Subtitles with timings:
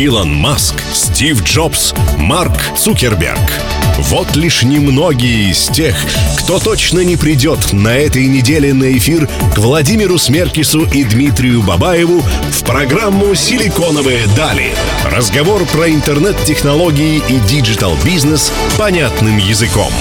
[0.00, 3.38] Илон Маск, Стив Джобс, Марк Цукерберг.
[3.98, 5.94] Вот лишь немногие из тех,
[6.38, 12.22] кто точно не придет на этой неделе на эфир к Владимиру Смеркису и Дмитрию Бабаеву
[12.22, 14.72] в программу «Силиконовые дали».
[15.04, 19.92] Разговор про интернет-технологии и digital-бизнес понятным языком.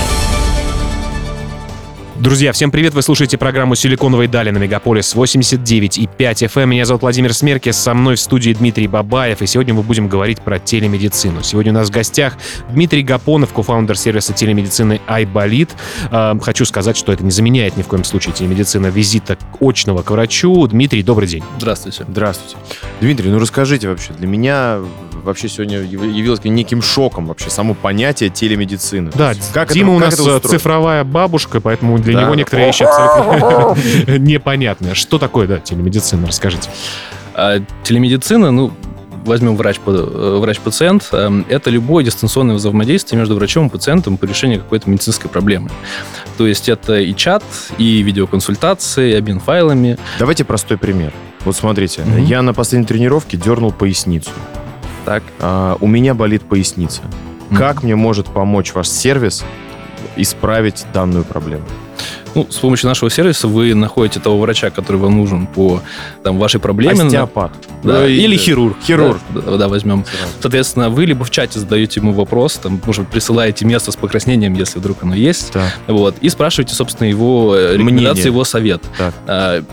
[2.20, 2.94] Друзья, всем привет!
[2.94, 6.66] Вы слушаете программу «Силиконовые дали» на Мегаполис 89 и 5 FM.
[6.66, 10.42] Меня зовут Владимир Смеркис, со мной в студии Дмитрий Бабаев, и сегодня мы будем говорить
[10.42, 11.44] про телемедицину.
[11.44, 12.34] Сегодня у нас в гостях
[12.72, 15.70] Дмитрий Гапонов, кофаундер сервиса телемедицины iBolит.
[16.12, 20.12] Э, хочу сказать, что это не заменяет ни в коем случае телемедицина визита очного к
[20.12, 20.68] врачу.
[20.68, 21.44] Дмитрий, добрый день.
[21.58, 22.04] Здравствуйте.
[22.06, 22.58] Здравствуйте.
[23.00, 24.80] Дмитрий, ну расскажите вообще, для меня
[25.24, 29.12] вообще сегодня явилось неким шоком вообще само понятие телемедицины.
[29.16, 32.24] Да, как Дима это, у как нас это цифровая бабушка, поэтому для Да.
[32.24, 34.96] него некоторые вещи абсолютно непонятны.
[34.96, 36.28] Что такое, да, телемедицина?
[36.28, 36.70] Расскажите.
[37.34, 38.72] А, телемедицина, ну,
[39.26, 44.60] возьмем врач, э, врач-пациент, э, это любое дистанционное взаимодействие между врачом и пациентом по решению
[44.60, 45.70] какой-то медицинской проблемы.
[46.38, 47.44] То есть это и чат,
[47.78, 49.98] и видеоконсультации, и обмен файлами.
[50.20, 51.14] Давайте простой пример.
[51.46, 52.26] Вот смотрите, Мгм.
[52.26, 54.32] я на последней тренировке дернул поясницу.
[55.10, 55.24] Так.
[55.40, 57.02] А, у меня болит поясница.
[57.50, 57.58] Мгм.
[57.58, 59.44] Как мне может помочь ваш сервис
[60.16, 61.64] исправить данную проблему?
[62.36, 65.82] Ну, с помощью нашего сервиса вы находите того врача, который вам нужен по
[66.24, 67.06] там, вашей проблеме.
[67.06, 67.52] Остеопат.
[67.82, 68.44] Да, или да.
[68.44, 68.78] хирург.
[68.86, 69.18] Хирург.
[69.34, 70.06] Да, да, да, возьмем.
[70.42, 74.54] Соответственно, вы либо в чате задаете ему вопрос, там, может, быть, присылаете место с покраснением,
[74.54, 75.72] если вдруг оно есть, Да.
[75.88, 78.26] вот, и спрашиваете, собственно, его э, рекомендации, Мнение.
[78.26, 78.84] его совет.
[78.96, 79.64] Так.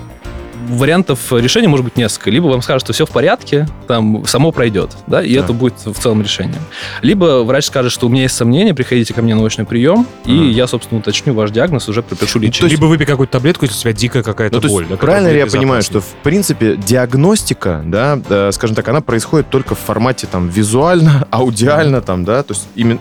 [0.69, 2.31] Вариантов решения может быть несколько.
[2.31, 5.41] Либо вам скажут, что все в порядке, там само пройдет, да, и Да.
[5.41, 6.61] это будет в целом решением.
[7.03, 10.33] Либо врач скажет, что у меня есть сомнения, приходите ко мне на очный прием, и
[10.33, 10.51] Мгм.
[10.51, 12.61] я, собственно, уточню ваш диагноз, уже пропишу лечение.
[12.63, 14.87] Ну, есть- Либо выпей какую-то таблетку, если у тебя дикая какая-то Ну, боль.
[14.89, 19.51] да, правильно ли я понимаю, что, в принципе, диагностика, да, э, скажем так, она происходит
[19.51, 22.99] только в формате там визуально, аудиально, там, да, то есть именно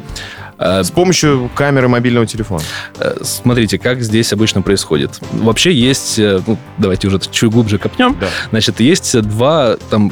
[0.57, 2.63] с помощью камеры мобильного телефона.
[2.99, 5.19] Э, Смотрите, как здесь обычно происходит.
[5.31, 8.17] Вообще есть, э, ну, давайте уже чуть глубже копнем.
[8.19, 8.27] Да.
[8.51, 10.11] Значит, есть два там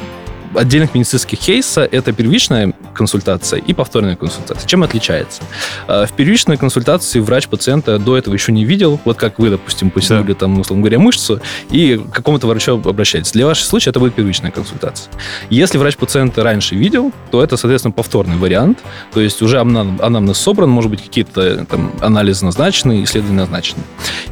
[0.56, 1.82] отдельных медицинских кейса.
[1.82, 4.66] Это первичная консультация и повторная консультация.
[4.66, 5.42] Чем отличается?
[5.88, 9.00] Э, В первичной консультации врач пациента до этого еще не видел.
[9.04, 13.32] Вот как вы, допустим, потянули там, условно говоря, мышцу и к какому-то врачу обращаетесь.
[13.32, 15.10] Для вашего случая это будет первичная консультация.
[15.50, 18.78] Если врач пациента раньше видел, то это, соответственно, повторный вариант.
[19.12, 23.82] То есть уже анам- анамнез собран, может быть, какие-то там анализы назначены, исследования назначены.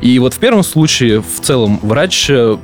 [0.00, 2.56] И вот в первом случае в целом врач э,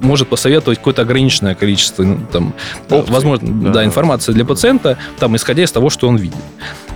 [0.00, 2.54] может посоветовать какое-то ограниченное количество, ну, там,
[2.88, 3.12] Опций.
[3.12, 3.70] возможно, да.
[3.70, 3.84] Да.
[3.84, 6.36] информации для пациента, там, исходя из того, что он видит.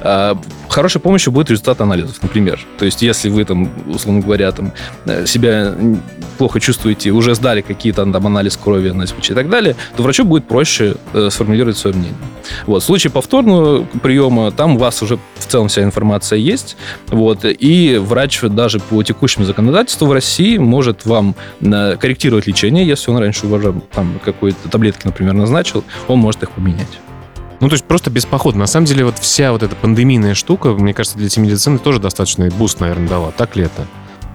[0.05, 0.39] А,
[0.73, 2.59] Хорошей помощью будет результат анализов, например.
[2.79, 4.73] То есть, если вы там, условно говоря, там,
[5.05, 5.75] э, себя
[6.39, 10.25] плохо чувствуете, уже сдали какие-то там анализ крови на СПЧ и так далее, то врачу
[10.25, 12.17] будет проще э, сформулировать свое мнение.
[12.67, 12.83] Вот.
[12.83, 16.79] В случае повторного приема, там у вас уже в целом вся информация есть.
[17.09, 17.45] Вот.
[17.45, 23.19] И врач даже по текущему законодательству в России может вам э, корректировать лечение, если он
[23.19, 26.99] раньше уже там какой-то таблетки, например, назначил, он может их поменять.
[27.62, 28.59] Ну, то есть просто без похода.
[28.59, 32.49] На самом деле, вот вся вот эта пандемийная штука, мне кажется, для телемедицины тоже достаточно
[32.50, 33.31] boost, наверное, дала.
[33.31, 33.87] Так ли это?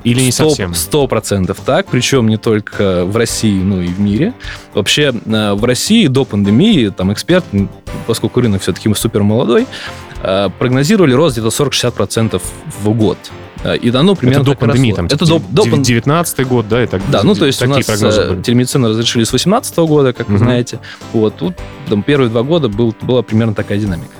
[0.06, 0.74] Или не Сто- совсем?
[0.74, 4.34] Сто процентов так, причем не только в России, но и в мире.
[4.74, 7.44] Вообще э, в России до пандемии, там эксперт,
[8.06, 9.68] поскольку рынок все-таки супер молодой,
[10.24, 12.42] э, прогнозировали рост где-то 40-60%
[12.82, 13.18] в год.
[13.64, 15.08] Э, И дано примерно это до пандемии, росло.
[15.08, 17.68] там, Это до, до пан- 19 год, да, и так Да, ну то есть у
[17.68, 20.80] нас прогнозы э, телемедицину разрешили с 2018 года, как вы знаете.
[21.14, 21.56] Вот тут
[21.90, 24.12] там, первые два года был, была примерно такая динамика.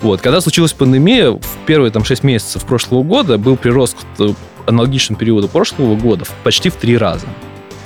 [0.00, 4.28] Вот, когда случилась пандемия, в первые там 6 месяцев прошлого года был прирост э,
[4.66, 7.26] аналогичному периоду прошлого года почти в три раза.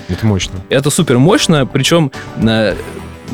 [0.09, 0.55] Это мощно.
[0.71, 2.11] Это супер мощно, причем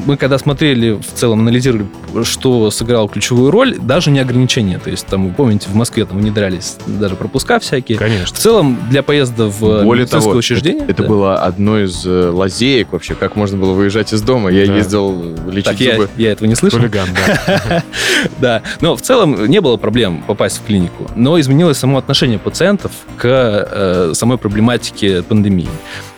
[0.06, 1.86] мы когда смотрели, в целом анализировали,
[2.24, 4.78] что сыграло ключевую роль, даже не ограничения.
[4.78, 7.96] То есть, там, вы помните, в Москве там внедрялись даже пропуска всякие.
[7.96, 8.36] В Конечно.
[8.36, 10.82] целом, для поезда в Более медицинское того, учреждение...
[10.82, 11.08] это, это да.
[11.08, 14.50] было одной из э, лазеек вообще, как можно было выезжать из дома.
[14.50, 14.74] Я Да.
[14.76, 16.08] ездил лечить Так, я, зубы.
[16.16, 16.78] я этого не слышал.
[16.78, 17.82] Хулиган, да.
[18.38, 22.92] Да, но в целом не было проблем попасть в клинику, но изменилось само отношение пациентов
[23.16, 25.68] к э, самой проблематике пандемии.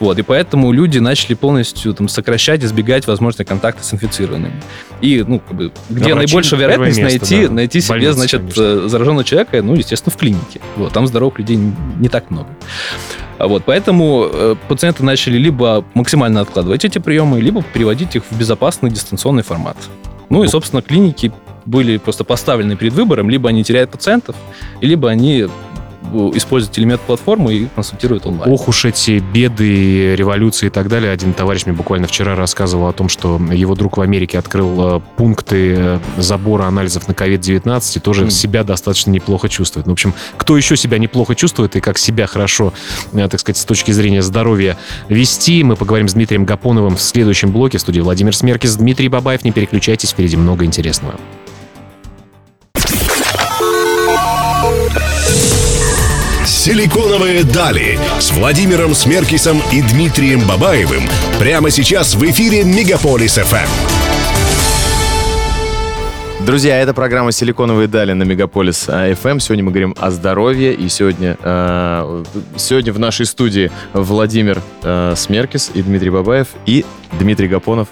[0.00, 4.62] Вот, и поэтому люди начали полностью там, сокращать, избегать возможных контактов с инфицированными.
[5.00, 7.52] И, ну, как бы, где врачи наибольшая вероятность место, найти, да.
[7.52, 8.62] найти себе, Больницы, значит, конечно.
[8.62, 10.60] э, зараженного человека, ну, естественно, в клинике.
[10.76, 12.48] Вот, там здоровых людей не так много.
[13.38, 18.90] Вот, поэтому э, пациенты начали либо максимально откладывать эти приемы, либо переводить их в безопасный
[18.90, 19.76] дистанционный формат.
[20.30, 21.32] Ну и, собственно, клиники
[21.66, 24.36] были просто поставлены перед выбором, либо они теряют пациентов,
[24.80, 25.48] либо они
[26.12, 28.52] э, используют телемет-платформу и консультируют онлайн.
[28.52, 31.12] Ох уж эти беды, революции и так далее.
[31.12, 35.00] Один товарищ мне буквально вчера рассказывал о том, что его друг в Америке открыл э,
[35.16, 38.30] пункты э, забора анализов на COVID-19 и тоже Мгм.
[38.30, 39.86] себя достаточно неплохо чувствует.
[39.86, 42.72] Ну, в общем, кто еще себя неплохо чувствует и как себя хорошо,
[43.12, 44.76] э, так сказать, с точки зрения здоровья
[45.08, 48.76] вести, мы поговорим с Дмитрием Гапоновым в следующем блоке в студии Владимир Смеркис.
[48.76, 51.14] Дмитрий Бабаев, не переключайтесь, впереди много интересного.
[56.66, 61.04] Силиконовые дали с Владимиром Смеркисом и Дмитрием Бабаевым
[61.38, 63.68] прямо сейчас в эфире Мегаполис ФМ.
[66.44, 69.38] Друзья, это программа «Силиконовые дали» на Мегаполис FM.
[69.38, 70.74] Сегодня мы говорим о здоровье.
[70.74, 72.24] И сегодня, э,
[72.56, 76.84] сегодня в нашей студии Владимир э, Смеркис и Дмитрий Бабаев и
[77.20, 77.86] Дмитрий Гапонов.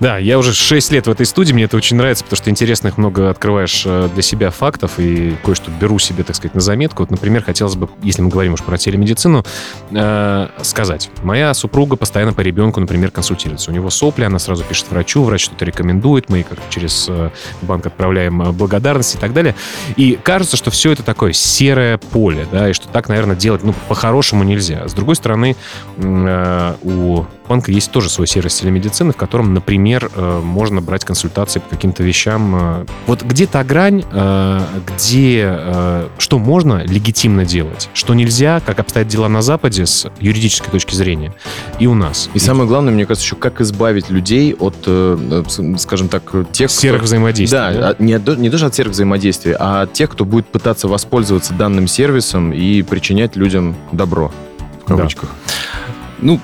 [0.00, 2.98] Да, я уже 6 лет в этой студии, мне это очень нравится, потому что интересных
[2.98, 7.02] много открываешь э, для себя фактов и кое-что беру себе, так сказать, на заметку.
[7.02, 9.44] Вот, например, хотелось бы, если мы говорим уж про телемедицину,
[9.90, 11.10] э, сказать.
[11.22, 13.70] Моя супруга постоянно по ребенку, например, консультируется.
[13.70, 17.30] У него сопли, она сразу пишет врачу, врач что-то рекомендует, мы как через э,
[17.62, 19.54] банк отправляем э, благодарность и так далее.
[19.96, 23.74] И кажется, что все это такое серое поле, да, и что так, наверное, делать, ну,
[23.88, 24.86] по-хорошему нельзя.
[24.88, 25.56] С другой стороны,
[25.96, 31.60] э, у банка есть тоже свой сервис телемедицины, в котором, например, э, можно брать консультации
[31.60, 32.56] по каким-то вещам.
[32.56, 32.86] э.
[33.06, 35.58] Вот где та грань, э, где
[36.18, 41.32] что можно легитимно делать, что нельзя, как обстоят дела на Западе с юридической точки зрения,
[41.78, 42.28] и у нас.
[42.34, 44.76] И самое главное, мне кажется, еще как избавить людей от,
[45.78, 46.22] скажем так,
[46.52, 47.58] тех, кто- серых взаимодействий.
[47.58, 47.96] Да, да?
[47.98, 51.86] не, от- не даже от серых взаимодействий, а от тех, кто будет пытаться воспользоваться данным
[51.86, 54.32] сервисом и причинять людям добро.
[54.84, 54.96] В Да.
[54.96, 55.30] кавычках.
[56.18, 56.40] Ну,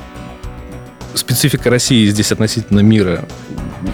[1.14, 3.25] специфика России здесь относительно мира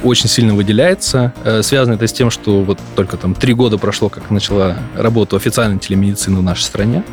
[0.03, 1.32] очень сильно выделяется.
[1.44, 5.37] Э, Связано это с тем, что вот только там три года прошло, как начала работу
[5.37, 7.05] официальной телемедицины в нашей стране.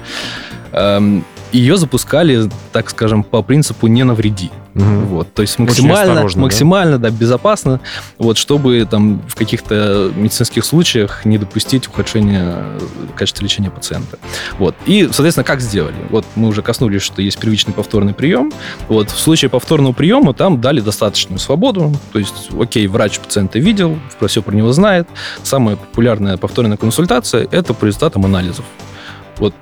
[0.71, 4.51] Эм, Ее запускали, так скажем, по принципу «не навреди».
[4.75, 5.05] Мгм.
[5.05, 6.43] Вот, то есть максимально, осторожно, да?
[6.43, 7.79] максимально да, безопасно,
[8.17, 12.79] вот, чтобы там в каких-то медицинских случаях не допустить ухудшения э,
[13.15, 14.19] качества лечения пациента.
[14.59, 14.75] Вот.
[14.85, 15.95] И, соответственно, как сделали?
[16.09, 18.51] Вот мы уже коснулись, что есть первичный повторный прием.
[18.89, 21.93] Вот в случае повторного приема там дали достаточную свободу.
[22.11, 25.07] То есть, окей, врач пациента видел, все про него знает.
[25.43, 28.65] Самая популярная повторная консультация– это по результатам анализов.
[29.37, 29.53] Вот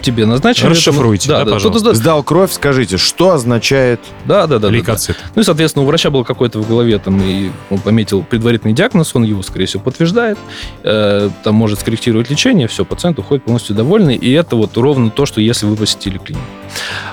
[0.00, 0.68] тебе назначили...
[0.68, 1.90] Расшифруйте, да, да, пожалуйста.
[1.90, 4.00] да, Сдал кровь, скажите, что означает...
[4.24, 4.68] да, да, да, да, да.
[4.68, 5.16] Лейкоцит.
[5.34, 9.14] Ну и, соответственно, у врача был какой-то в голове, там, и он пометил предварительный диагноз,
[9.14, 10.38] он его, скорее всего, подтверждает,
[10.82, 15.26] э, там может скорректировать лечение, все, пациент уходит полностью довольный, и это вот ровно то,
[15.26, 16.44] что если вы посетили клинику.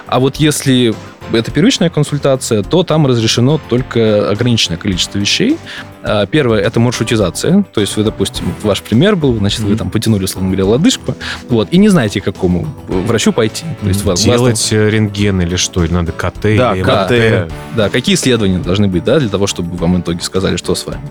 [0.07, 0.93] А вот если
[1.33, 5.57] это первичная консультация, то там разрешено только ограниченное количество вещей.
[6.03, 7.65] А, Первое– это маршрутизация.
[7.73, 11.15] То есть вы, допустим, ваш пример был, значит, вы там потянули, условно говоря, лодыжку,
[11.49, 13.65] вот, и не знаете, к какому врачу пойти.
[13.81, 15.83] То есть вас- вас Делать э, рентген или что?
[15.83, 16.55] Или надо КТ?
[16.57, 17.51] Да, или КТ.
[17.75, 20.85] Да, какие исследования должны быть, да, для того, чтобы вам в итоге сказали, что с
[20.85, 21.01] вами.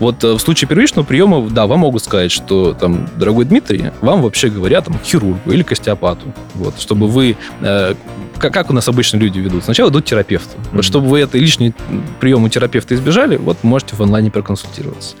[0.00, 4.22] Вот э, в случае первичного приема, да, вам могут сказать, что там, дорогой Дмитрий, вам
[4.22, 7.94] вообще говорят там хирургу или к остеопату, вот, чтобы вы, э,
[8.38, 10.56] как, у нас обычно люди ведут, сначала идут к терапевту.
[10.58, 10.76] Мгм.
[10.76, 11.72] Вот чтобы вы это лишний
[12.20, 15.16] прием у терапевта избежали, вот можете в онлайне проконсультироваться.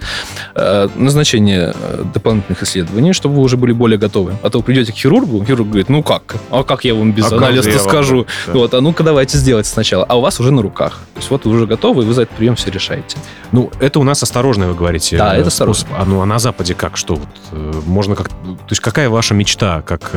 [0.54, 4.36] Э, назначение э, дополнительных исследований, чтобы вы уже были более готовы.
[4.42, 6.36] А то вы придете к хирургу, хирург говорит, ну как?
[6.50, 8.26] А как я вам без А анализа вам скажу?
[8.46, 8.52] Да.
[8.52, 10.04] Вот, а ну-ка давайте сделайте сначала.
[10.04, 11.00] А у вас уже на руках.
[11.14, 13.16] То есть вот вы уже готовы, и вы за этот прием все решаете.
[13.52, 15.16] Ну, это у нас осторожно, вы говорите.
[15.16, 15.88] Да, э, это способ.
[15.96, 16.96] А ну, а на Западе как?
[16.96, 17.14] Что?
[17.14, 18.28] Вот, можно как...
[18.28, 20.12] То есть какая ваша мечта, как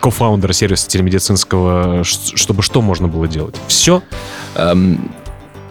[0.00, 3.54] кофаундера сервиса телемедицинского, чтобы что можно было делать?
[3.68, 4.02] Все?
[4.54, 5.10] Эм,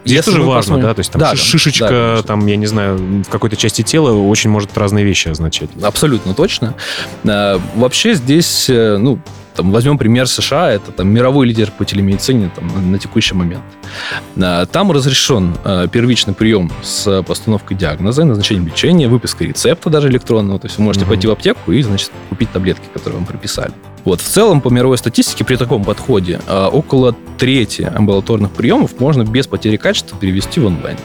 [0.06, 0.94] Здесь если тоже важно, посмотрим- да?
[0.94, 2.24] То есть там Да, ши- да, шишечка, да, конечно.
[2.24, 5.70] там, я не знаю, в какой-то части тела очень может разные вещи означать.
[5.84, 6.74] Абсолютно точно.
[7.26, 9.20] Э, Вообще здесь, э, ну,
[9.60, 13.62] там, возьмем пример США, это там мировой лидер по телемедицине там, на, на текущий момент.
[14.38, 20.60] Э, Там разрешен э, первичный прием с постановкой диагноза, назначением лечения, выпиской рецепта даже электронного.
[20.60, 21.10] То есть вы можете Мгм.
[21.14, 23.74] пойти в аптеку и, значит, купить таблетки, которые вам прописали.
[24.06, 29.24] Вот, в целом, по мировой статистике, при таком подходе э, около трети амбулаторных приемов можно
[29.24, 30.96] без потери качества перевести в онлайн.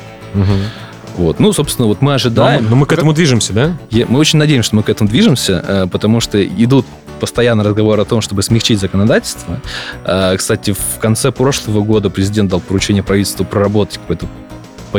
[1.17, 1.39] Вот.
[1.39, 2.67] Ну, собственно, вот мы Да, ожидаем.
[2.69, 3.77] но мы к этому движемся, да?
[3.91, 6.87] Я- мы очень надеемся, что мы к этому движемся, э, потому что идут
[7.21, 9.61] постоянно разговоры о том, чтобы смягчить законодательство.
[10.05, 14.27] Э, Кстати, в конце прошлого года президент дал поручение правительству проработать какой-то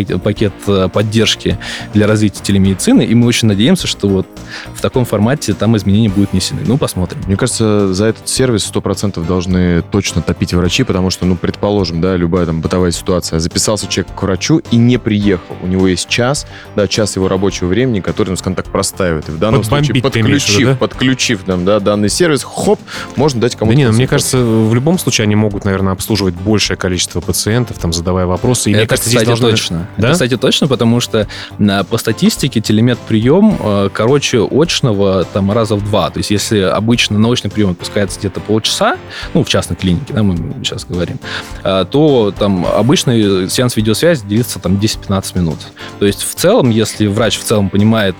[0.04, 1.58] пакет э, поддержки
[1.94, 4.28] для развития телемедицины, и мы очень надеемся, что вот
[4.74, 6.62] в таком формате там изменения будут внесены.
[6.66, 7.22] Ну, посмотрим.
[7.28, 12.16] Мне кажется, за этот сервис 100% должны точно топить врачи, потому что, ну, предположим, да,
[12.16, 13.40] любая там бытовая ситуация.
[13.40, 15.56] Записался человек к врачу и не приехал.
[15.62, 19.30] У него есть час, да, час его рабочего времени, который, ну, скажем так, простаивает.
[19.30, 20.76] И в данном Подбомбить случае, ты имеешь подключив, да?
[20.76, 22.80] подключив нам, да, данный сервис, хоп,
[23.16, 26.34] можно дать Да кому-то не, ну, мне кажется, в любом случае они могут, наверное, обслуживать
[26.36, 28.70] большее количество пациентов, там, задавая вопросы.
[28.70, 29.52] И мне это, кажется, кстати, здесь должны...
[29.52, 29.85] точно.
[29.98, 30.08] Да?
[30.08, 31.28] Это, кстати, точно, потому что
[31.58, 36.10] на, по статистике телемед-прием э, короче очного там раза в два.
[36.10, 38.98] То есть если обычно научный прием отпускается где-то полчаса,
[39.34, 41.20] ну, в частной клинике, да, мы сейчас говорим,
[41.64, 45.60] э, то там обычный сеанс видеосвязи длится там 10-15 минут.
[46.00, 48.16] То есть в целом, если врач в целом понимает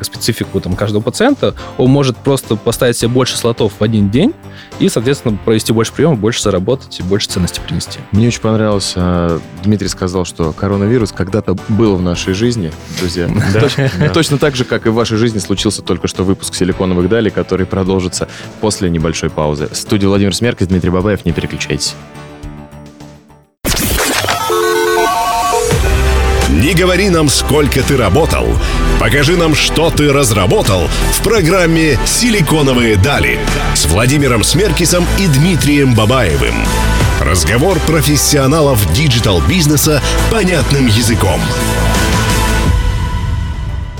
[0.00, 4.34] специфику там, каждого пациента, он может просто поставить себе больше слотов в один день
[4.78, 8.00] и, соответственно, провести больше приемов, больше заработать и больше ценности принести.
[8.12, 13.28] Мне очень понравилось, а, Дмитрий сказал, что коронавирус когда-то был в нашей жизни, друзья.
[13.52, 14.08] Да, Точно- да.
[14.08, 17.66] Точно так же, как и в вашей жизни случился только что выпуск «Силиконовых далей», который
[17.66, 18.28] продолжится
[18.60, 19.68] после небольшой паузы.
[19.70, 21.94] В студии Владимир Смеркис, Дмитрий Бабаев, не переключайтесь.
[26.48, 28.46] Не говори нам, сколько ты работал.
[29.00, 33.38] Покажи нам, что ты разработал в программе «Силиконовые дали»
[33.74, 36.54] с Владимиром Смеркисом и Дмитрием Бабаевым.
[37.20, 41.40] Разговор профессионалов digital-бизнеса понятным языком.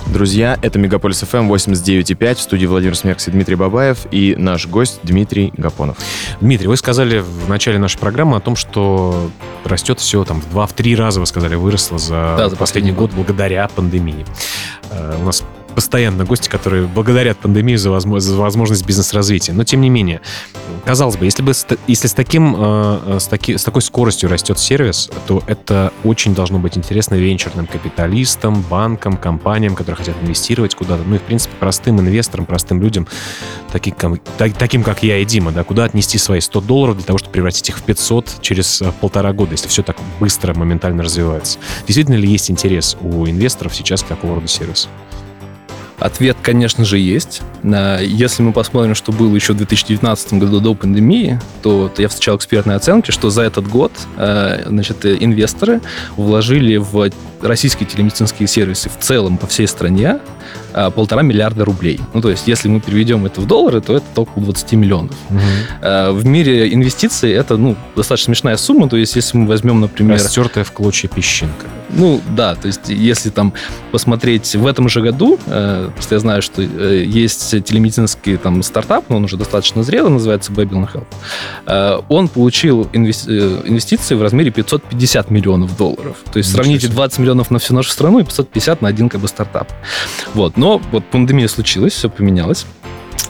[0.07, 5.01] Друзья, это Мегаполис ФМ 89.5, в студии Владимир Смеркис и Дмитрий Бабаев и наш гость
[5.03, 5.97] Дмитрий Гапонов.
[6.41, 9.31] Дмитрий, вы сказали в начале нашей программы о том, что
[9.65, 12.93] растет все там в два, в три раза, вы сказали, выросло за, Да, за последний
[12.93, 14.25] последний год благодаря пандемии.
[14.91, 15.43] Э, У нас
[15.77, 19.53] постоянно гости, которые благодарят пандемию за, возмо- за возможность бизнес-развития.
[19.53, 20.23] Но тем не менее,
[20.87, 21.53] казалось бы, если бы
[21.87, 26.35] если с таким э, э, с, таки- с такой скоростью растет сервис, то это очень
[26.35, 31.03] должно быть интересно венчурным капиталистам, банкам, компаниям, которые хотят инвестировать куда-то.
[31.07, 33.07] Ну и в принципе простым инвесторам, простым людям,
[33.71, 33.95] таким,
[34.39, 37.69] таким как я и Дима, да, куда отнести свои 100 долларов для того, чтобы превратить
[37.69, 41.59] их в 500 через э, полтора года, если все так быстро, моментально развивается.
[41.87, 44.89] Действительно ли есть интерес у инвесторов сейчас к такого рода сервису?
[45.99, 47.43] Ответ, конечно же, есть.
[47.63, 52.77] Если мы посмотрим, что было еще в 2019 году до пандемии, то, я встречал экспертные
[52.77, 55.81] оценки, что за этот год э, значит, э, инвесторы
[56.17, 57.11] вложили в
[57.41, 60.21] российские телемедицинские сервисы в целом по всей стране
[60.73, 62.01] а, полтора миллиарда рублей.
[62.15, 65.15] Ну, то есть, если мы переведем это в доллары, то это около 20 миллионов.
[65.83, 68.89] А, В мире инвестиций это, ну, достаточно смешная сумма.
[68.89, 70.15] То есть, если мы возьмем, например...
[70.15, 71.67] Растертая в клочья песчинка.
[71.97, 73.53] Ну, да, то есть, если там
[73.91, 79.17] посмотреть в этом же году, э, я знаю, что э, есть телемедицинский там стартап, но
[79.17, 81.07] он уже достаточно зрелый, называется Babylon Health.
[81.67, 86.17] Э, он получил инвес- э, инвестиции в размере 550 миллионов долларов.
[86.31, 86.95] То есть, Ничего сравните себе.
[86.95, 89.73] 20 миллионов на всю нашу страну и 550 на один как бы стартап.
[90.35, 92.67] Вот, но вот пандемия случилась, все поменялось.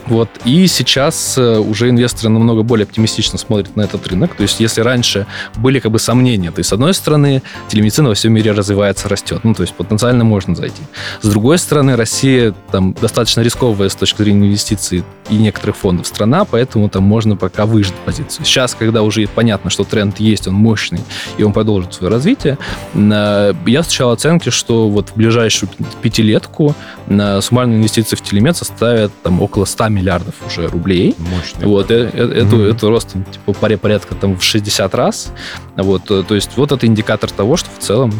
[0.07, 0.29] Вот.
[0.45, 4.35] И сейчас э, уже инвесторы намного более оптимистично смотрят на этот рынок.
[4.35, 8.15] То есть, если раньше были как бы сомнения, то есть, с одной стороны, телемедицина во
[8.15, 9.41] всем мире развивается, растет.
[9.43, 10.81] Ну, то есть, потенциально можно зайти.
[11.21, 16.45] С другой стороны, Россия там достаточно рисковая с точки зрения инвестиций и некоторых фондов страна,
[16.45, 18.45] поэтому там можно пока выжать позицию.
[18.45, 21.01] Сейчас, когда уже понятно, что тренд есть, он мощный,
[21.37, 22.57] и он продолжит свое развитие,
[22.93, 25.69] э, я встречал оценки, что вот в ближайшую
[26.01, 26.75] пятилетку
[27.07, 31.15] на суммарные инвестиции в телемед составят там около 100 миллиардов уже рублей.
[31.17, 31.67] Мощно.
[31.67, 35.31] Вот, э- э- это, это рост типа, поря- порядка там, в 60 раз.
[35.75, 38.13] Вот, э, то есть вот это индикатор того, что в целом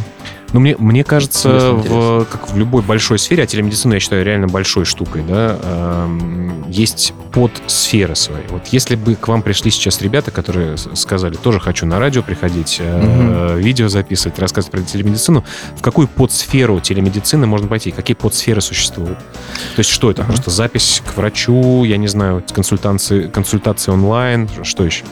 [0.53, 4.47] Ну, мне, мне кажется, в, как в любой большой сфере, а телемедицина, я считаю, реально
[4.47, 8.43] большой штукой, да, эм, есть подсферы свои.
[8.49, 12.77] Вот если бы к вам пришли сейчас ребята, которые сказали, тоже хочу на радио приходить,
[12.79, 15.43] э, видео записывать, рассказывать про телемедицину,
[15.75, 17.91] в какую подсферу телемедицины можно пойти?
[17.91, 19.19] Какие подсферы существуют?
[19.19, 20.21] То есть что это?
[20.21, 20.31] Ага.
[20.31, 25.03] Просто запись к врачу, я не знаю, консультации, консультации онлайн, что еще?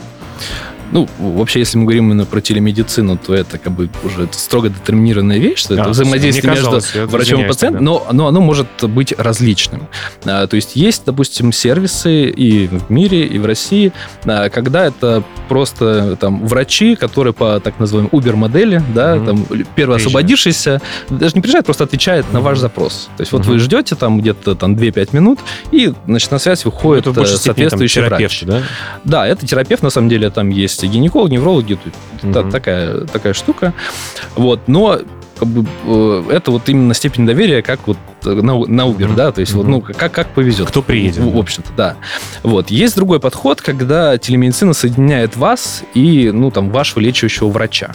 [0.96, 5.40] Ну, вообще, если мы говорим именно про телемедицину, то это как бы уже строго детерминированная
[5.40, 7.92] вещь, что А, это взаимодействие между врачом и пациентом, тогда.
[7.92, 9.88] но, но оно может быть различным.
[10.24, 13.92] А, то есть есть, допустим, сервисы и в мире, и в России,
[14.24, 19.26] а, когда это просто там врачи, которые по так называемой Uber-модели, да, Мгм.
[19.26, 23.10] там первый освободившийся, даже не приезжает, просто отвечает на ваш запрос.
[23.18, 23.52] То есть вот Мгм.
[23.52, 25.40] вы ждете там где-то там 2-5 минут,
[25.74, 28.44] и, значит, на связь выходит Ну, это в большей э, степени там соответствующий врач.
[28.44, 28.62] да?
[29.04, 31.78] Да, это терапевт, на самом деле, там есть и гинеколог, неврологи,
[32.22, 33.74] тут та- такая, такая штука.
[34.36, 35.00] Вот, но
[35.38, 39.16] как бы, э, это вот именно степень доверия, как вот э, на, на Uber, Мгм.
[39.16, 39.72] да, то есть вот, Мгм.
[39.72, 40.68] ну, как, как повезет.
[40.70, 41.96] Кто приедет, В, в общем-то, да.
[42.44, 42.72] Вот.
[42.72, 47.92] Есть другой подход, когда телемедицина соединяет вас и, ну, там, вашего лечащего врача.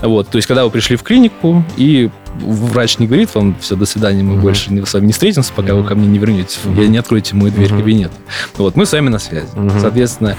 [0.00, 2.10] Вот, то есть, когда вы пришли в клинику, и
[2.40, 4.42] врач не говорит вам, все, до свидания, мы Мгм.
[4.42, 5.88] больше с вами не встретимся, пока вы Мгм.
[5.88, 7.78] ко мне не вернетесь, вы не откроете мою дверь Мгм.
[7.80, 8.14] кабинета.
[8.56, 9.46] Вот, мы с вами на связи.
[9.54, 9.78] Мгм.
[9.80, 10.36] Соответственно,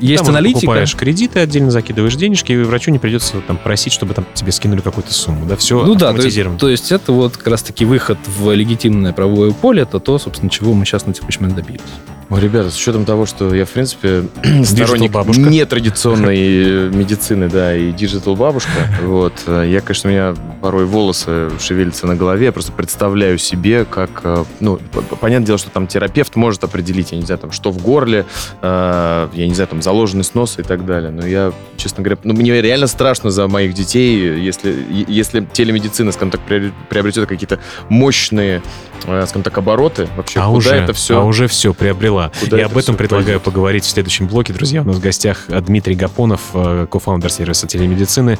[0.00, 0.60] есть Там аналитика.
[0.60, 4.80] покупаешь кредиты, отдельно закидываешь денежки, и врачу не придется там просить, чтобы там тебе скинули
[4.80, 5.46] какую-то сумму.
[5.46, 9.12] Да, все Ну да, то есть, то есть это вот как раз-таки выход в легитимное
[9.12, 11.80] правовое поле, это то, собственно, чего мы сейчас на текущий момент добились.
[12.30, 14.22] Ой, ребята, с учетом того, что я, в принципе,
[14.64, 15.42] сторонник бабушка.
[15.42, 18.70] нетрадиционной э, медицины, да, и digital бабушка,
[19.02, 23.84] вот, э, я, конечно, у меня порой волосы шевелятся на голове, я просто представляю себе,
[23.84, 24.78] как, э, ну,
[25.20, 28.24] понятное дело, что там терапевт может определить, я не знаю, там, что в горле,
[28.62, 32.62] я не знаю, там, заложенность носа и так далее, но я, честно говоря, ну, мне
[32.62, 37.58] реально страшно за моих детей, если, если телемедицина, скажем так, приобре- приобретет какие-то
[37.88, 38.62] мощные,
[39.02, 41.18] скажем так, обороты, вообще, а куда уже, это все...
[41.18, 42.19] а уже все приобрела.
[42.40, 43.42] Куда и об этом предлагаю пойдет?
[43.42, 44.52] поговорить в следующем блоке.
[44.52, 48.38] Друзья, у нас в гостях Дмитрий Гапонов, э, кофаундер сервиса телемедицины.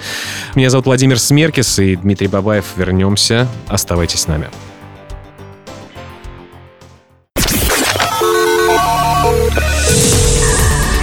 [0.54, 2.64] Меня зовут Владимир Смеркис и Дмитрий Бабаев.
[2.76, 3.48] Вернемся.
[3.68, 4.48] Оставайтесь с нами.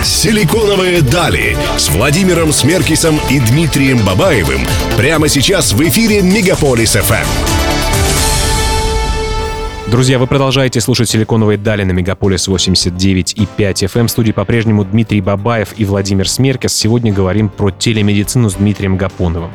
[0.03, 4.61] Силиконовые дали с Владимиром Смеркисом и Дмитрием Бабаевым
[4.97, 7.56] прямо сейчас в эфире Мегаполис ФМ.
[9.89, 14.07] Друзья, вы продолжаете слушать «Силиконовые дали» на Мегаполис 89 и 5 FM.
[14.07, 16.73] В студии по-прежнему Дмитрий Бабаев и Владимир Смеркис.
[16.73, 19.51] Сегодня говорим про телемедицину с Дмитрием Гапоновым.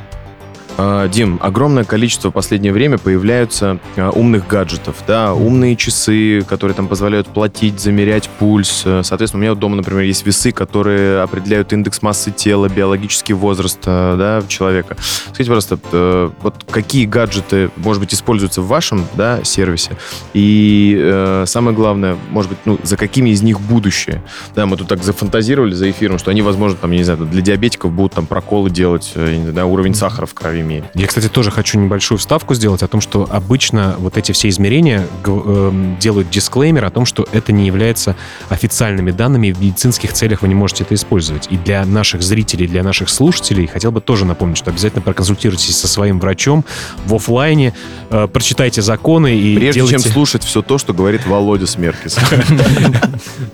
[0.78, 6.74] А, Дим, огромное количество в последнее время появляются а, умных гаджетов, да, умные часы, которые
[6.74, 8.82] там позволяют платить, замерять пульс.
[8.86, 13.80] Э, Соответственно, у меня дома, например, есть весы, которые определяют индекс массы тела, биологический возраст,
[13.84, 14.96] э, да, человека.
[15.26, 19.96] Скажите, пожалуйста, э, вот какие гаджеты, может быть, используются в вашем, да, сервисе?
[20.32, 24.22] И самое главное, может быть, ну, за какими из них будущее?
[24.54, 27.42] Да, мы тут так зафантазировали за эфиром, что они, возможно, там, я не знаю, для
[27.42, 30.84] диабетиков будут там проколы делать, знаю, да, уровень сахара в крови мерить.
[30.94, 35.06] Я, кстати, тоже хочу небольшую вставку сделать о том, что обычно вот эти все измерения
[35.24, 38.16] эм, делают дисклеймер о том, что это не является
[38.48, 41.48] официальными данными, и в медицинских целях вы не можете это использовать.
[41.50, 45.88] И для наших зрителей, для наших слушателей хотел бы тоже напомнить, что обязательно проконсультируйтесь со
[45.88, 46.64] своим врачом
[47.06, 47.74] в офлайне,
[48.10, 50.02] э, прочитайте законы и Прежде делайте...
[50.02, 52.18] чем слушать все то, что говорит Володя Смеркис.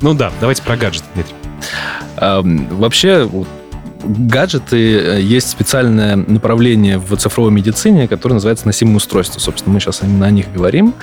[0.00, 1.34] Ну да, давайте про гаджет, Дмитрий.
[2.16, 3.48] Ам, Вообще, вот,
[4.08, 9.38] гаджеты, э, есть специальное направление в цифровой медицине, которое называется носимые устройства.
[9.38, 10.94] Собственно, мы сейчас именно о них говорим.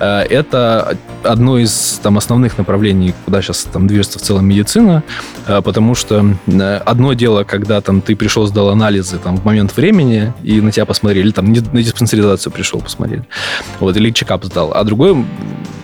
[0.00, 5.02] Э, Это одно из там, основных направлений, куда сейчас там, движется в целом медицина,
[5.46, 6.24] э, потому что
[6.84, 10.86] одно дело, когда там, ты пришел, сдал анализы там, в момент времени, и на тебя
[10.86, 13.24] посмотрели, там, на диспансеризацию пришел, посмотрели,
[13.80, 14.72] вот, или чекап сдал.
[14.74, 15.24] А другой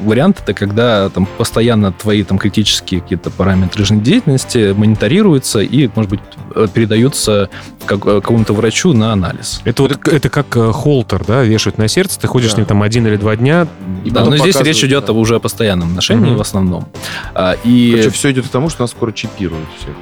[0.00, 6.20] вариант это когда там постоянно твои там критические какие-то параметры жизнедеятельности мониторируются и, может быть,
[6.68, 7.48] передаются
[7.86, 9.60] как- э, какому-то врачу на анализ.
[9.64, 12.54] Это вот это как э, холтер, да, вешают на сердце, ты ходишь Да.
[12.54, 13.66] с ним там один или два дня.
[14.04, 15.12] И Да, но здесь речь идет да.
[15.12, 16.36] уже о постоянном ношении Мгм.
[16.36, 16.88] в основном.
[17.34, 19.94] А, и Короче, все идет к тому, что нас скоро чипируют всех.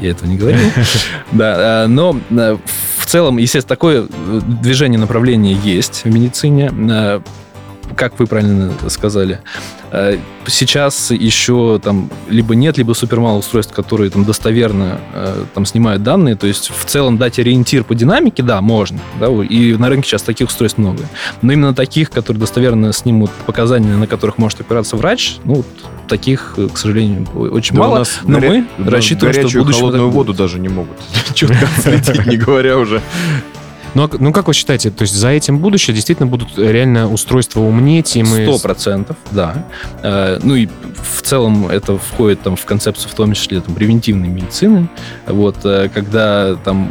[0.00, 0.60] Я этого не говорил.
[1.32, 2.56] Да, э, но э,
[2.98, 4.06] в целом, естественно, такое
[4.62, 6.70] движение направления есть в медицине.
[7.96, 9.40] Как вы правильно сказали,
[9.90, 15.66] э, сейчас еще там либо нет, либо супер мало устройств, которые там достоверно э, там
[15.66, 16.36] снимают данные.
[16.36, 18.98] То есть в целом дать ориентир по динамике, да, можно.
[19.20, 21.04] Да, и на рынке сейчас таких устройств много.
[21.42, 25.64] Но именно таких, которые достоверно снимут показания, на которых может опираться врач, ну,
[26.08, 28.04] таких, э, к сожалению, очень Да мало.
[28.24, 30.96] но горя- мы да, рассчитываем, что в будущем холодную воду даже не могут
[31.34, 33.00] четко отследить, не говоря уже.
[33.94, 37.60] Ну, а- ну, как вы считаете, то есть за этим будущее действительно будут реально устройства
[37.60, 38.46] умнеть, и мы...
[38.46, 39.66] Сто процентов, да.
[40.02, 44.28] Э, Ну и в целом это входит там в концепцию, в том числе там, превентивной
[44.28, 44.88] медицины.
[45.26, 46.90] Вот, э, когда там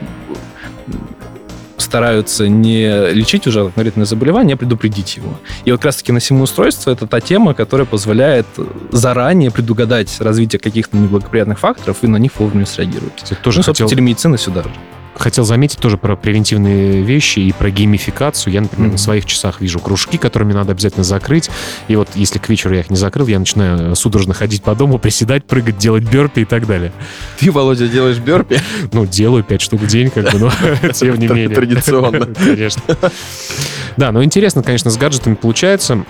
[1.77, 5.37] стараются не лечить уже алкогольное заболевание, а предупредить его.
[5.65, 8.45] И вот как раз-таки носимое устройство– это та тема, которая позволяет
[8.91, 13.13] заранее предугадать развитие каких-то неблагоприятных факторов и на них вовремя среагировать.
[13.17, 14.69] Кстати, тоже ну, хотел, телемедицина сюда же.
[15.21, 18.51] Хотел заметить тоже про превентивные вещи и про геймификацию.
[18.53, 18.93] Я, например, Мгм.
[18.93, 21.49] на своих часах вижу кружки, которыми надо обязательно закрыть.
[21.87, 24.97] И вот если к вечеру я их не закрыл, я начинаю судорожно ходить по дому,
[24.99, 26.91] приседать, прыгать, делать бёрпи и так далее.
[27.39, 28.59] Ты, Володя, делаешь бёрпи?
[28.91, 30.51] Ну, делаю пять штук в день, как бы, но
[30.93, 31.49] тем не менее.
[31.49, 32.25] Традиционно.
[32.27, 32.81] Конечно.
[33.97, 36.03] Да, но интересно, конечно, с гаджетами получается.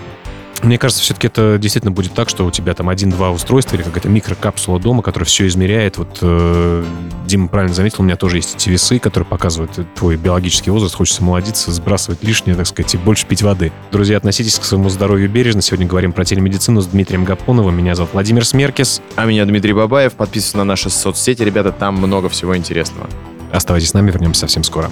[0.64, 4.10] Мне кажется, все-таки это действительно будет так, что у тебя там один-два устройства или какая-то
[4.10, 5.98] микрокапсула дома, которая все измеряет.
[5.98, 6.86] Вот э,
[7.26, 10.94] Дима правильно заметил, у меня тоже есть эти весы, которые показывают твой биологический возраст.
[10.96, 13.72] Хочется молодиться, сбрасывать лишнее, так сказать, и больше пить воды.
[13.92, 15.62] Друзья, относитесь к своему здоровью бережно.
[15.64, 17.76] Сегодня говорим про телемедицину с Дмитрием Гапоновым.
[17.76, 19.02] Меня зовут Владимир Смеркис.
[19.16, 20.14] А меня Дмитрий Бабаев.
[20.14, 23.10] Подписывайтесь на наши соцсети, ребята, там много всего интересного.
[23.52, 24.92] Оставайтесь с нами, вернемся совсем скоро.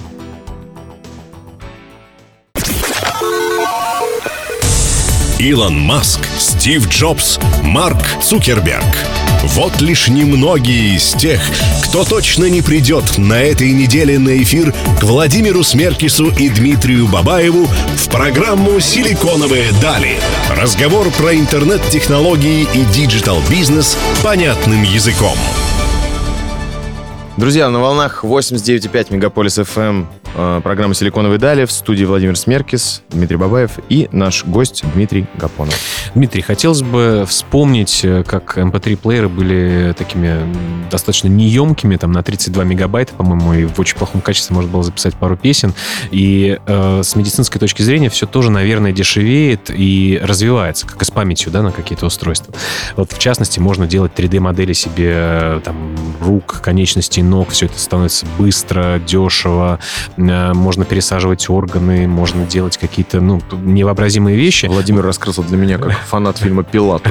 [5.40, 8.84] Илон Маск, Стив Джобс, Марк Цукерберг.
[9.44, 11.40] Вот лишь немногие из тех,
[11.86, 17.68] кто точно не придет на этой неделе на эфир к Владимиру Смеркису и Дмитрию Бабаеву
[17.68, 20.20] в программу «Силиконовые дали».
[20.50, 25.38] Разговор про интернет-технологии и digital-бизнес понятным языком.
[27.38, 33.80] Друзья, на волнах 89,5 Мегаполис FM программа «Силиконовые дали» в студии Владимир Смеркис, Дмитрий Бабаев
[33.90, 35.76] и наш гость Дмитрий Гапонов.
[36.14, 40.38] Дмитрий, хотелось бы вспомнить, э, как MP3-плееры были такими
[40.90, 45.16] достаточно неемкими, там на 32 мегабайта, по-моему, и в очень плохом качестве можно было записать
[45.16, 45.74] пару песен.
[46.12, 51.12] И э, с медицинской точки зрения все тоже, наверное, дешевеет и развивается, как и с
[51.12, 52.54] памятью, да, на какие-то устройства.
[52.96, 58.26] Вот, в частности, можно делать 3D-модели себе э, там рук, конечностей, ног, все это становится
[58.38, 59.80] быстро, дешево,
[60.19, 64.66] Э, можно пересаживать органы, можно делать какие-то, ну, невообразимые вещи.
[64.66, 67.04] Владимир раскрылся для меня как фанат фильма «Пилат».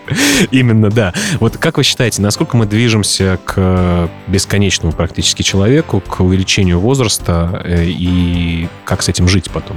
[0.50, 1.12] Именно, да.
[1.40, 7.84] Вот как вы считаете, насколько мы движемся к бесконечному практически человеку, к увеличению возраста э,
[7.86, 9.76] и как с этим жить потом?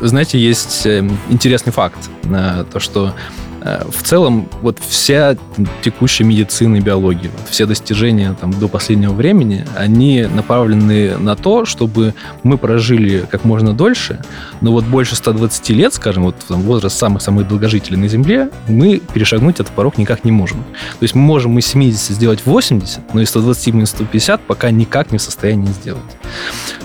[0.00, 5.36] Знаете, есть э, интересный факт, э, то что э, в целом вот вся
[5.82, 11.64] текущая медицина и биология, вот все достижения там, до последнего времени, они направлены на то,
[11.64, 14.22] чтобы мы прожили как можно дольше,
[14.60, 19.60] но вот больше 120 лет, скажем, вот там, возраст самых-самых долгожителей на Земле, мы перешагнуть
[19.60, 20.58] этот порог никак не можем.
[20.98, 25.10] То есть мы можем из 70 сделать 80, но из 120 минус 150 пока никак
[25.10, 26.02] не в состоянии сделать.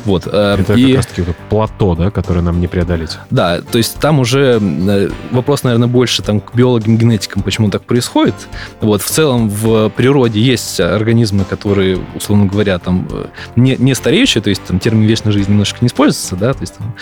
[0.06, 0.28] Вот.
[0.32, 3.18] э, Это и- как раз-таки вот плато, да, которое нам не преодолеть.
[3.30, 7.84] да, то есть там уже э, вопрос, наверное, больше там к биологам, генетикам, почему так
[7.84, 8.36] происходит.
[8.82, 14.42] Вот, в целом в природе есть организмы, которые, условно говоря, там э, не, не стареющие,
[14.42, 16.94] то есть там термин вечной жизни немножко не используется, да, то есть там,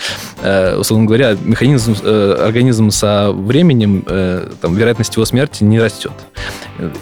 [0.42, 6.12] э, условно говоря, механизм, э, организм со временем, э, там, вероятность его смерти не растет.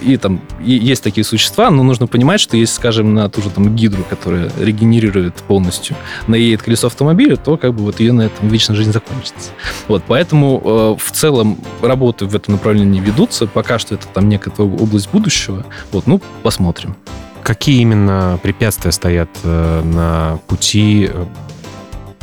[0.01, 3.51] И там и есть такие существа, но нужно понимать, что если, скажем, на ту же
[3.51, 8.49] там гидру, которая регенерирует полностью, наедет колесо автомобиля, то как бы вот ее на этом
[8.49, 9.51] вечная жизнь закончится.
[9.89, 13.47] Вот, поэтому э, в целом работы в этом направлении ведутся.
[13.47, 15.65] Пока что это там некая область будущего.
[15.93, 16.97] Вот, ну, посмотрим.
[17.43, 21.27] Какие именно препятствия стоят э, на пути э,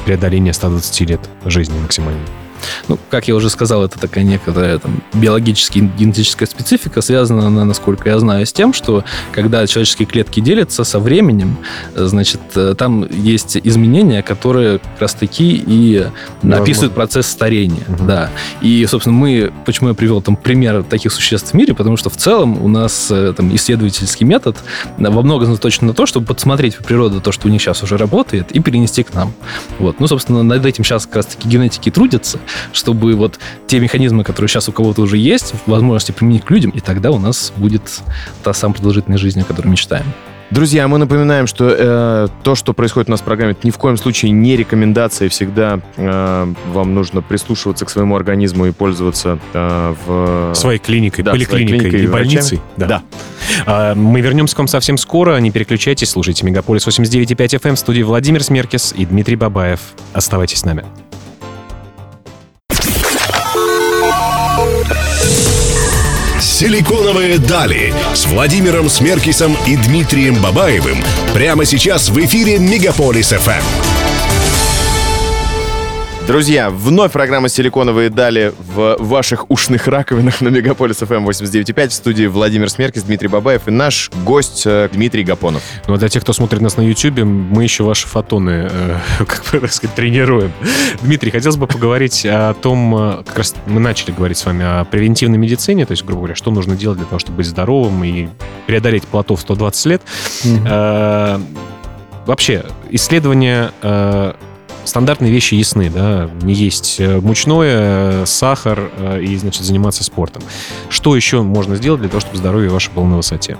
[0.05, 2.19] преодоления 120 лет жизни максимально?
[2.87, 8.09] Ну, как я уже сказал, это такая некая там, биологическая генетическая специфика, связана она, насколько
[8.09, 11.57] я знаю, с тем, что когда человеческие клетки делятся со временем,
[11.95, 16.05] э, значит, э, там есть изменения, которые как раз-таки и
[16.43, 17.85] описывают процесс старения.
[17.87, 18.07] Мгм.
[18.07, 18.29] Да.
[18.61, 22.17] И, собственно, мы, почему я привел там пример таких существ в мире, потому что в
[22.17, 24.57] целом у нас э, там исследовательский метод
[24.97, 27.97] во многом заточен на то, чтобы подсмотреть в природу то, что у них сейчас уже
[27.97, 29.33] работает, и перенести к нам.
[29.79, 29.99] Вот.
[29.99, 32.39] Ну, собственно, над этим сейчас как раз-таки генетики трудятся,
[32.71, 36.79] чтобы вот те механизмы, которые сейчас у кого-то уже есть, возможности применить к людям, и
[36.79, 38.01] тогда у нас будет
[38.43, 40.05] та самая продолжительная жизнь, о которой мечтаем.
[40.53, 43.77] Друзья, мы напоминаем, что э, то, что происходит у нас в программе, это ни в
[43.79, 45.27] коем случае не рекомендация.
[45.29, 50.53] Всегда э, вам нужно прислушиваться к своему организму и пользоваться э, в...
[50.53, 52.61] Своей клиникой, да, своей поликлиникой клиникой и и больницей?
[52.77, 53.01] Да.
[53.65, 55.37] А, Мы вернемся к вам совсем скоро.
[55.37, 59.79] Не переключайтесь, слушайте Мегаполис 89.5 FM в студии Владимир Смеркис и Дмитрий Бабаев.
[60.13, 60.85] Оставайтесь с нами.
[66.53, 73.92] «Силиконовые дали» с Владимиром Смеркисом и Дмитрием Бабаевым прямо сейчас в эфире Мегаполис ФМ.
[76.25, 82.27] Друзья, вновь программа «Силиконовые дали» в ваших ушных раковинах на Мегаполис FM 89.5 в студии
[82.27, 85.61] Владимир Смеркис, Дмитрий Бабаев и наш гость э, Дмитрий Гапонов.
[85.85, 89.43] Ну, а для тех, кто смотрит нас на YouTube, мы еще ваши фотоны, э, как
[89.51, 90.53] бы, так сказать, тренируем.
[91.01, 94.85] Дмитрий, хотелось бы поговорить о том, э, как раз мы начали говорить с вами о
[94.85, 98.29] превентивной медицине, то есть, грубо говоря, что нужно делать для того, чтобы быть здоровым и
[98.65, 100.01] преодолеть плато в 120 лет.
[100.65, 101.37] Э,
[102.25, 104.33] Вообще, исследования э,
[104.85, 110.43] стандартные вещи ясны, да, не есть э, мучное, э, сахар э, и, значит, заниматься спортом.
[110.89, 113.57] Что еще можно сделать для того, чтобы здоровье ваше было на высоте?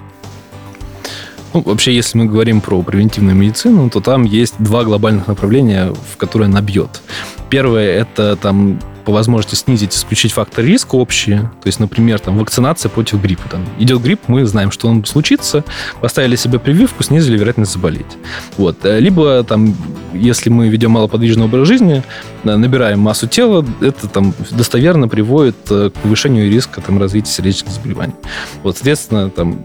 [1.54, 6.18] Ну, вообще, если мы говорим про превентивную медицину, то там есть два глобальных направления, в
[6.18, 7.02] которые она бьет.
[7.50, 11.52] Первое– это там по возможности снизить, исключить фактор риска общие.
[11.62, 13.50] То есть, например, там, вакцинация против гриппа.
[13.50, 15.64] Там, идет грипп, мы знаем, что он случится,
[16.02, 18.18] поставили себе прививку, снизили вероятность заболеть.
[18.58, 18.86] Вот.
[18.86, 19.76] Э, Либо, там,
[20.14, 22.04] если мы ведем малоподвижный образ жизни,
[22.44, 27.74] э, набираем массу тела, это там, достоверно приводит э, к повышению риска там, развития сердечных
[27.74, 28.16] заболеваний.
[28.64, 29.64] Вот, соответственно, там,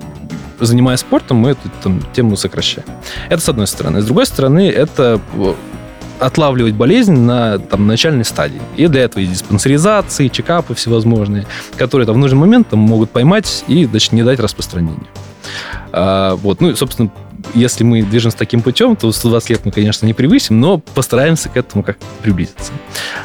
[0.61, 2.87] занимаясь спортом, мы эту там, тему сокращаем.
[3.29, 4.03] Это с одной стороны.
[4.03, 5.21] С другой стороны, это
[6.19, 8.61] отлавливать болезнь на там, начальной стадии.
[8.77, 13.65] И для этого есть диспансеризации, чекапы всевозможные, которые там, в нужный момент там, могут поймать
[13.69, 15.07] и значит, не дать распространению.
[15.93, 17.11] А, вот, ну и, собственно,
[17.55, 21.57] если мы движемся таким путем, то 120 лет мы, конечно, не превысим, но постараемся к
[21.57, 22.73] этому как приблизиться.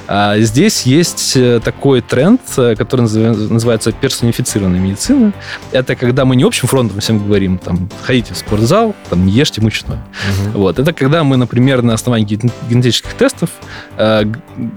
[0.07, 5.33] А здесь есть э, такой тренд, э, который называется персонифицированная медицина.
[5.71, 9.61] Это когда мы не общим фронтом всем говорим, там, ходите в спортзал, там, не ешьте
[9.61, 9.97] мучное.
[9.97, 10.59] Угу.
[10.59, 10.79] Вот.
[10.79, 13.49] Это когда мы, например, на основании генетических тестов
[13.97, 14.25] э,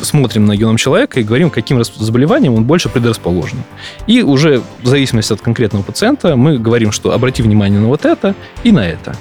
[0.01, 3.59] смотрим на геном человека и говорим, каким заболеванием он больше предрасположен.
[4.07, 8.35] И уже в зависимости от конкретного пациента мы говорим, что обрати внимание на вот это
[8.63, 9.17] и на это.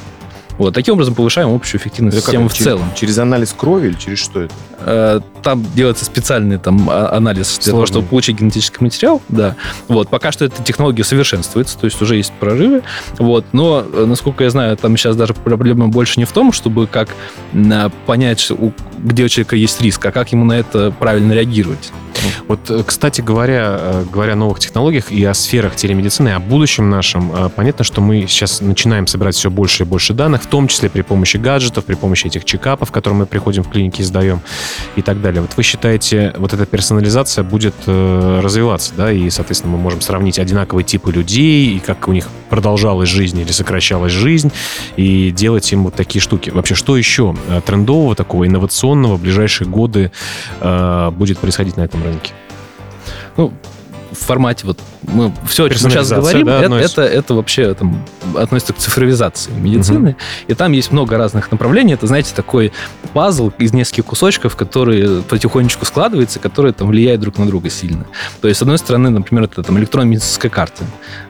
[0.58, 2.92] Вот, таким образом повышаем общую эффективность это системы в через, целом.
[2.96, 4.54] Через анализ крови или через что это?
[4.80, 7.64] Э, там делается специальный там, а, анализ Сложный.
[7.64, 9.22] для того, чтобы получить генетический материал.
[9.30, 9.56] Да.
[9.88, 12.84] Вот, пока что эта технология совершенствуется, то есть уже есть прорывы.
[13.18, 16.88] Вот, но, э, насколько я знаю, там сейчас даже проблема больше не в том, чтобы
[16.88, 17.10] как
[18.06, 18.52] понять,
[19.00, 21.92] где у человека есть риск, а как ему на это правильно реагировать.
[22.48, 27.52] Вот, э, кстати говоря, говоря о новых технологиях и о сферах телемедицины, о будущем нашем,
[27.56, 31.02] понятно, что мы сейчас начинаем собирать все больше и больше данных, в том числе при
[31.02, 34.42] помощи гаджетов, при помощи этих чекапов, которые мы приходим в клинике и сдаем
[34.96, 35.42] и так далее.
[35.42, 40.86] Вот вы считаете, вот эта персонализация будет развиваться, да, и, соответственно, мы можем сравнить одинаковые
[40.86, 44.52] типы людей, и как у них продолжалась жизнь или сокращалась жизнь,
[44.98, 46.52] и делать им вот такие штуки.
[46.52, 50.12] Вообще, что еще трендового, такого инновационного в ближайшие годы
[50.62, 52.34] будет происходить на этом рынке?
[53.36, 53.52] Ну,
[54.16, 57.74] в формате вот мы все, о чем мы сейчас говорим, да, это, это, это вообще
[57.74, 58.04] там,
[58.36, 60.12] относится к цифровизации медицины.
[60.12, 60.18] Угу.
[60.48, 61.94] И там есть много разных направлений.
[61.94, 62.72] Это, знаете, такой
[63.14, 68.06] пазл из нескольких кусочков, который потихонечку складывается, которые там влияют друг на друга сильно.
[68.42, 70.84] То есть, с одной стороны, например, это там электронная медицинская карта.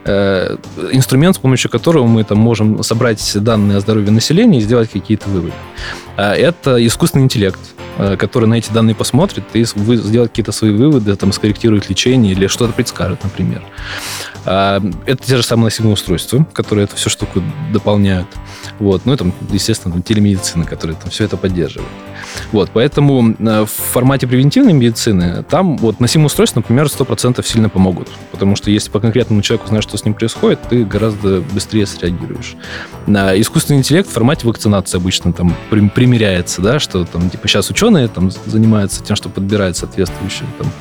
[0.04, 0.56] Э,
[0.92, 5.28] инструмент, с помощью которого мы там можем собрать данные о здоровье населения и сделать какие-то
[5.28, 5.54] выводы.
[6.16, 7.58] Э, это искусственный интеллект
[7.98, 12.46] Э, который на эти данные посмотрит и сделает какие-то свои выводы, там, скорректирует лечение или
[12.46, 13.62] что-то предскажет, например.
[14.46, 18.28] А, это те же самые носимые устройства, которые эту всю штуку дополняют.
[18.78, 19.02] Вот.
[19.04, 21.88] Ну и там, естественно, там, телемедицина, которая там все это поддерживает.
[22.52, 22.70] Вот.
[22.72, 28.08] Поэтому э, в формате превентивной медицины там вот носимые устройства, например, 100% сильно помогут.
[28.30, 32.56] Потому что если по конкретному человеку знаешь, что с ним происходит, ты гораздо быстрее среагируешь.
[33.06, 37.96] На искусственный интеллект в формате вакцинации обычно там примеряется, да, что там типа сейчас ученые
[37.96, 40.72] ученые там занимаются тем, что подбирают соответствующую там,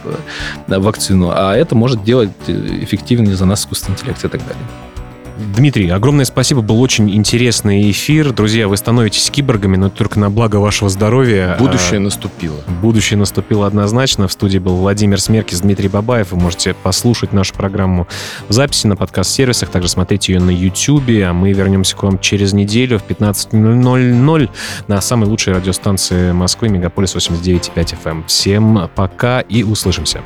[0.68, 4.66] э, вакцину, а это может делать э, эффективнее за нас искусственный интеллект и так далее.
[5.38, 8.32] Дмитрий, огромное спасибо, был очень интересный эфир.
[8.32, 11.58] Друзья, вы становитесь киборгами, но только на благо вашего здоровья.
[11.60, 12.58] Будущее а, наступило.
[12.82, 14.30] Будущее наступило однозначно.
[14.30, 16.32] В студии был Владимир Смеркис, Дмитрий Бабаев.
[16.32, 18.08] Вы можете послушать нашу программу
[18.48, 21.10] в записи на подкаст-сервисах, также смотреть ее на YouTube.
[21.26, 24.50] А мы вернемся к вам через неделю в 15.00
[24.88, 28.24] на самой лучшей радиостанции Москвы, Мегаполис 89.5 FM.
[28.28, 30.22] Всем пока и услышимся.